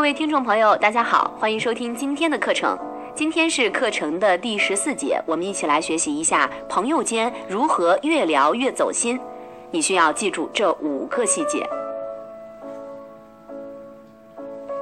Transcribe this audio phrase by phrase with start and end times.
[0.00, 2.74] 各位听众朋友，大家好，欢迎收听今天的课程。
[3.14, 9.20] 今天是课程的第十四节，我们一起来学习一下朋友间如何越聊越走心。
[9.70, 11.68] 你需要记住这五个细节。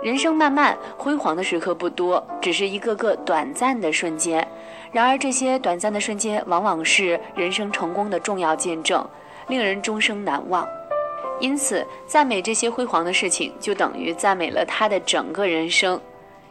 [0.04, 4.46] 人生漫漫，辉煌的时刻不多，只是一个个短暂的瞬间。
[4.92, 9.04] 然而，这些短暂的瞬间，往往是人生成功的重要见证，
[9.48, 10.64] 令人终生难忘。
[11.40, 16.00] 因此，赞美这些辉煌的事情，就等于赞美了他的整个人生。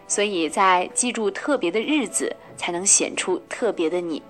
[0.08, 4.24] 所以在记住特别的日子，才能显出特别的你。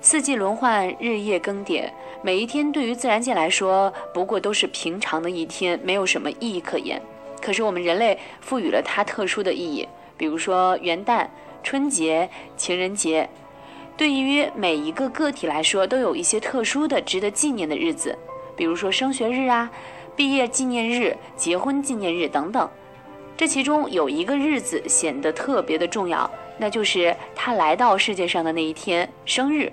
[0.00, 1.90] 四季轮换，日夜更迭，
[2.22, 7.02] 每一天对于自然界来说，不过都是平常的一天，没有什么意义可言。
[7.42, 9.86] 可是我们人类赋予了它特殊的意义，
[10.16, 11.26] 比如说元旦、
[11.62, 13.28] 春节、情人节，
[13.96, 18.16] 对于每一个个体来说，都有一些特殊的、值得纪念的日子，
[18.56, 19.70] 比如说升学日啊。
[20.18, 22.68] 毕业纪念日、结婚纪念日等等，
[23.36, 29.72] 这其中有一个日子显得特别的重要，那就是他来到世界上的那一天——生日。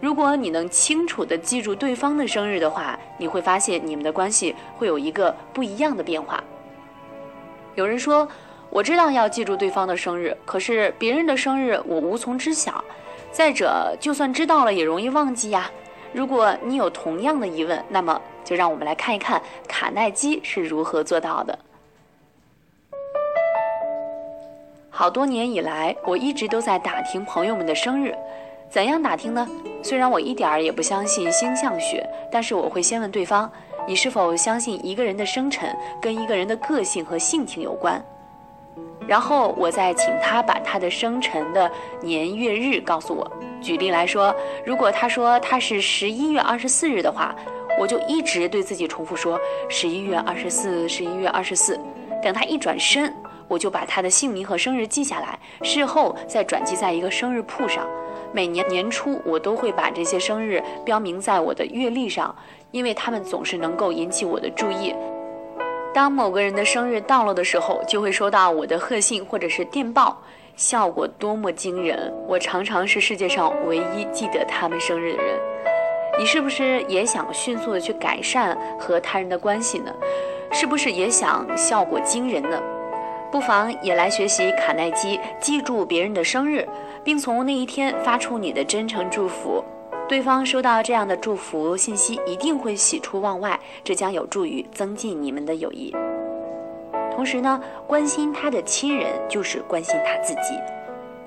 [0.00, 6.40] 如果你能清楚地记住对方的生日的话，你会发现你们的关系会有一个不一样的变化。
[7.74, 8.28] 有人说
[8.70, 12.84] ：“我知道要记住对方的生日，可是别人的生日我无从知晓。
[13.32, 15.68] 再者，就算知道了也容易忘记呀。”
[16.12, 21.58] 如果你有同样的疑问，那么就让我们来看一看卡耐基是如何做到的。
[24.90, 28.14] 好多年以来，我一直都在打听朋友们的生日，
[28.68, 29.48] 怎样打听呢？
[29.82, 33.50] 虽然我一点儿也不相信星象学，但是我会先问对方：
[33.86, 38.04] 你是否相信一个人的生辰跟一个人的个性和性情有关？
[39.06, 41.70] 然后我再请他把他的生辰的
[42.00, 43.30] 年月日告诉我。
[43.60, 44.34] 举例来说，
[44.64, 47.34] 如果他说他是十一月二十四日的话，
[47.78, 51.78] 我就一直对自己重复说十一月二十四，十一月二十四。
[52.22, 53.14] 等他一转身，
[53.48, 57.86] 我就把他的姓名和生日记下来，事后再转记在一个生日簿上。
[58.32, 62.34] 每年年初，我都会把这些生日标明在我的月历上，
[62.70, 64.94] 因为他们总是能够引起我的注意。
[65.92, 70.22] 当某个人的生日到了的时候，就会收到我的贺信或者是电报，
[70.54, 72.12] 效果多么惊人！
[72.28, 75.36] 我常常是世界上唯一记得他们生日的人。
[76.16, 79.92] 你是不是也想迅速的去改善和他人的关系呢？
[80.52, 82.60] 是不是也想效果惊人呢？
[83.32, 86.68] 不妨也来学习卡耐基，记住别人的生日，
[87.02, 89.64] 并从那一天发出你的真诚祝福。
[90.10, 95.94] 对方收到这样的祝福信息，一定会喜出望外，这将有助于增进你们的友谊。
[97.14, 100.58] 同时呢，关心他的亲人就是关心他自己。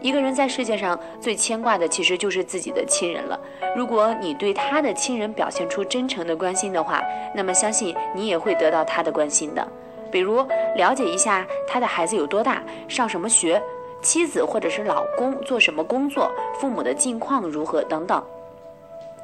[0.01, 3.39] 一个人在世界上最牵挂的，其实就是自己的亲人了。
[3.73, 7.01] 如果你对他的亲人表现出真诚的关心的话，
[7.33, 9.65] 那么相信你也会得到他的关心的。
[10.11, 10.45] 比如
[10.75, 13.63] 了解一下他的孩子有多大，上什么学，
[14.01, 16.29] 妻子或者是老公做什么工作，
[16.59, 18.21] 父母的近况如何等等。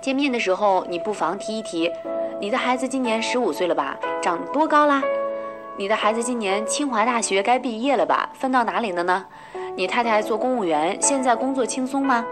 [0.01, 1.91] 见面的时候，你不妨提一提，
[2.39, 3.97] 你的孩子今年十五岁了吧？
[4.21, 5.03] 长多高啦？
[5.77, 8.29] 你的孩子今年清华大学该毕业了吧？
[8.33, 9.25] 分到哪里了呢？
[9.75, 12.25] 你太太做公务员，现在工作轻松吗？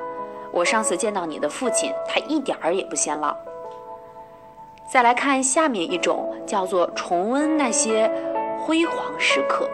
[0.52, 3.36] 我上次见到你的父亲，他一点儿也不显老。
[4.90, 8.10] 再来看下面一种，叫做重温那些
[8.58, 9.70] 辉煌时刻。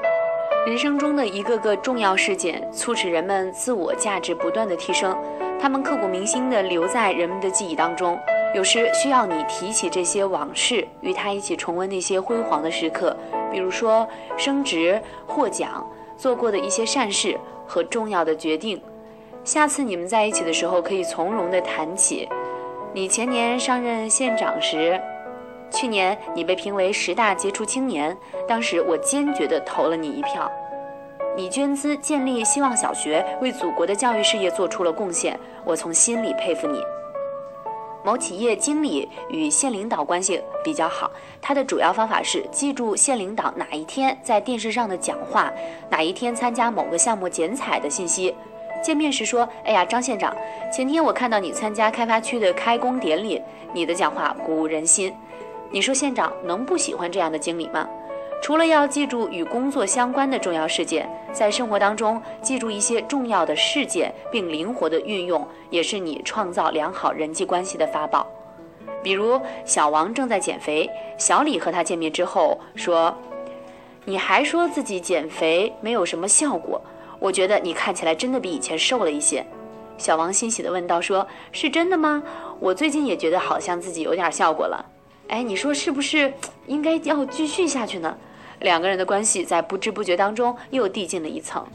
[0.65, 5.13] 人生中的一个个重要事件，促使人们自我价值不断的提升。
[5.59, 8.17] 他们刻骨铭心地留在人们的记忆当中，
[8.55, 13.13] 有时需要你提起这些往事，与他一起重温那些辉煌的时刻，
[13.51, 14.07] 比如说
[14.37, 15.85] 升职、获奖、
[16.15, 17.37] 做过的一些善事
[17.67, 18.81] 和重要的决定。
[19.43, 22.29] 下次你们在一起的时候，可以从容地谈起，
[22.93, 24.97] 你前年上任县长时，
[25.73, 28.15] 去年你被评为十大杰出青年，
[28.47, 30.49] 当时我坚决地投了你一票。
[31.35, 36.79] 你捐资建立希望小学，为祖国的教育事业做出了贡献，我从心里佩服你。
[38.05, 41.09] 某企业经理与县领导关系比较好，
[41.41, 45.51] 他的主要方法是记住县领导哪一天在电视上的讲话，
[45.89, 48.35] 哪一天参加某个项目剪彩的信息。
[48.83, 50.35] 见面时说：“哎呀，张县长，
[50.69, 53.41] 前天我看到你参加开发区的开工典礼，
[53.73, 55.11] 你的讲话鼓舞人心。”
[55.73, 57.89] 你说县长能不喜欢这样的经理吗？
[58.43, 68.27] 除了要记住与工作相关的重要事件，在生活当中记住一些重要的事件，并灵活的运用，也是你创造良好人际关系的法宝。
[69.01, 70.87] 比如，小王正在减肥，
[71.17, 73.11] 小李和他见面之后说
[74.05, 76.79] ：“你还说自己减肥没有什么效果，
[77.17, 79.43] 我觉得你看起来真的比以前瘦了一些。”
[79.97, 82.21] 小王欣喜地问道：“说是真的吗？
[82.59, 84.85] 我最近也觉得好像自己有点效果了。
[85.27, 86.33] 哎，你说是不是
[86.67, 88.17] 应该要继续下去呢？”
[88.61, 91.65] 两个人的关系在不知不觉当中又递进了一层。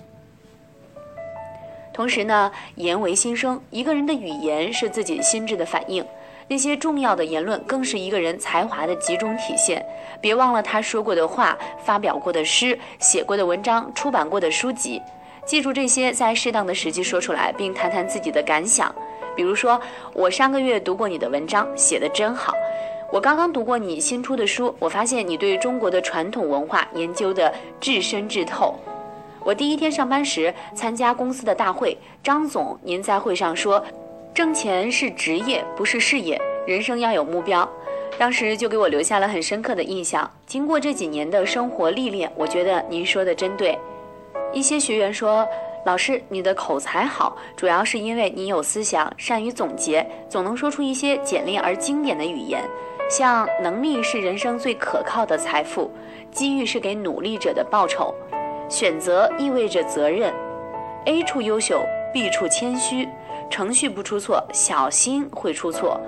[1.93, 6.07] 同时呢，言为心声，一个人的语言是自己心智的反应，
[6.47, 9.85] 那些重要的言论更是一个人才华的集中体现。
[10.21, 15.03] 别忘了他说过的话、发表过的诗、写过的文章、出版过的书籍，
[15.45, 18.95] 记住这些，在适当的时机说出来，并谈谈自己的感想。
[19.37, 19.81] 比如说，
[20.15, 22.55] 我上个月读过你的文章，写的真好。
[23.11, 27.51] 我刚刚读过你新出的书，我发现你对中国的传统文化研究的
[27.81, 28.75] 至深至透。
[29.43, 33.83] 我第一天上班时参加公司的大会，张总您在会上说，
[34.35, 37.67] 挣钱是职业，不是事业，人生要有目标。
[38.19, 40.31] 当时就给我留下了很深刻的印象。
[40.47, 43.79] 经过这几年的生活历练，我觉得您说的真对。
[44.53, 45.49] 一些学员说，
[45.85, 52.63] 老师你的口才好，主要是因为你有思想，善于总结，总能说出一些简练而经典的语言。
[53.09, 55.91] 像能力是人生最可靠的财富，
[56.31, 58.15] 机遇是给努力者的报酬。
[58.69, 60.31] 选择意味着责任
[61.07, 61.83] ，A 处优秀
[62.13, 63.09] ，B 处谦虚，
[63.49, 65.99] 程序不出错，小心会出错。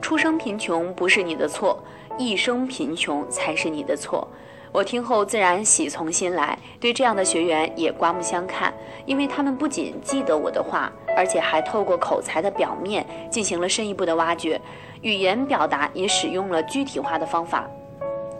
[0.00, 1.82] 出生贫穷不是你的错，
[2.16, 4.28] 一生贫穷才是你的错。
[4.76, 8.70] 我听后自然喜从心来，对这样的学员也刮目相看，
[9.06, 14.60] 因为他们不仅记得我的话，而且还透过口才的表面进行了深一步的挖掘，
[15.00, 17.66] 语言表达也使用了具体化的方法，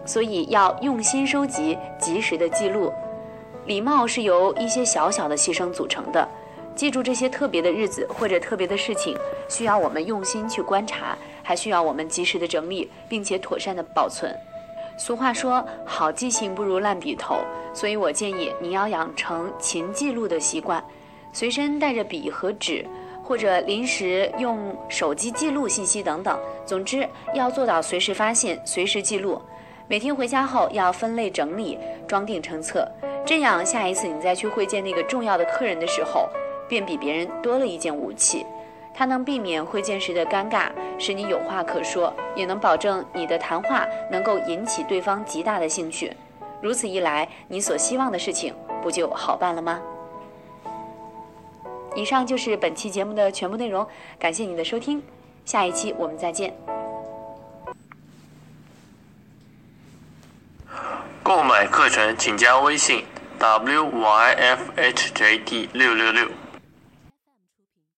[0.05, 2.93] 所以要用心收集，及时的记录。
[3.65, 6.29] 礼貌是由一些小小的牺牲组成的，
[6.75, 9.17] 记住这些特别的日子或者特别的事情，
[9.49, 14.31] 需要我们用心去观察，还需要我们及时的整理，并且妥善的保存。
[14.99, 17.37] 俗话说，好记性不如烂笔头，
[17.75, 20.83] 所以我建议你要养成勤记录的习惯，
[21.33, 22.85] 随身带着笔和纸，
[23.23, 26.39] 或者临时用手机记录信息等等。
[26.65, 29.41] 总之，要做到随时发现、随时记录。
[29.87, 31.79] 每天回家后要分类整理，
[32.09, 32.91] 装订成册。
[33.25, 36.27] 这样，下一次你再去会见那个重要的客人的时候，
[36.69, 38.47] 便比别人多了一件武器。
[38.97, 46.11] 它能避免会见时的尴尬，使你有话可说，也能保证你的谈话能够引起对方极大的兴趣。
[46.63, 49.79] 如此一来，你所希望的事情不就好办了吗？
[51.95, 53.87] 以上就是本期节目的全部内容，
[54.19, 55.03] 感谢你的收听，
[55.45, 56.55] 下一期我们再见。
[61.23, 63.05] 购买课程请加微信。
[63.39, 66.27] wyfhjd 六六六。